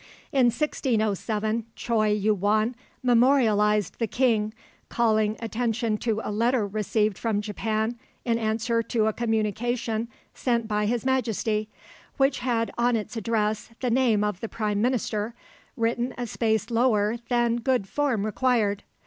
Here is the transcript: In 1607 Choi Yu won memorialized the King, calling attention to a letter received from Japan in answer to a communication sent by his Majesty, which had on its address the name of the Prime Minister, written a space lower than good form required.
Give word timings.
In 0.31 0.47
1607 0.47 1.63
Choi 1.75 2.07
Yu 2.13 2.33
won 2.33 2.73
memorialized 3.03 3.99
the 3.99 4.07
King, 4.07 4.51
calling 4.89 5.37
attention 5.39 5.99
to 5.99 6.19
a 6.23 6.31
letter 6.31 6.65
received 6.65 7.19
from 7.19 7.39
Japan 7.39 7.99
in 8.25 8.39
answer 8.39 8.81
to 8.81 9.05
a 9.05 9.13
communication 9.13 10.07
sent 10.33 10.67
by 10.67 10.87
his 10.87 11.05
Majesty, 11.05 11.69
which 12.17 12.39
had 12.39 12.71
on 12.79 12.95
its 12.95 13.15
address 13.15 13.69
the 13.79 13.91
name 13.91 14.23
of 14.23 14.39
the 14.39 14.49
Prime 14.49 14.81
Minister, 14.81 15.35
written 15.77 16.15
a 16.17 16.25
space 16.25 16.71
lower 16.71 17.17
than 17.29 17.57
good 17.57 17.87
form 17.87 18.25
required. 18.25 18.81